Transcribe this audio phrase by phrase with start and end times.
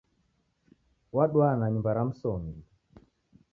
[1.15, 2.61] Waduwa na nyumba ra msongi.